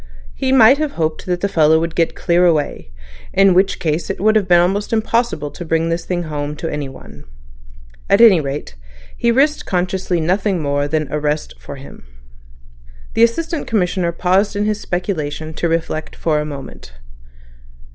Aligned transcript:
He 0.33 0.51
might 0.51 0.79
have 0.79 0.93
hoped 0.93 1.27
that 1.27 1.41
the 1.41 1.47
fellow 1.47 1.79
would 1.79 1.93
get 1.93 2.15
clear 2.15 2.43
away; 2.47 2.89
in 3.33 3.53
which 3.53 3.77
case 3.77 4.09
it 4.09 4.19
would 4.19 4.35
have 4.35 4.47
been 4.47 4.59
almost 4.59 4.91
impossible 4.91 5.51
to 5.51 5.63
bring 5.63 5.89
this 5.89 6.05
thing 6.05 6.23
home 6.23 6.55
to 6.55 6.67
anyone. 6.73 7.23
At 8.09 8.19
any 8.19 8.41
rate 8.41 8.73
he 9.15 9.31
risked 9.31 9.67
consciously 9.67 10.19
nothing 10.19 10.59
more 10.59 10.87
but 10.89 11.03
arrest 11.11 11.53
for 11.59 11.75
him." 11.75 12.07
The 13.13 13.21
Assistant 13.21 13.67
Commissioner 13.67 14.11
paused 14.11 14.55
in 14.55 14.65
his 14.65 14.81
speculations 14.81 15.57
to 15.57 15.69
reflect 15.69 16.15
for 16.15 16.39
a 16.39 16.45
moment. 16.45 16.93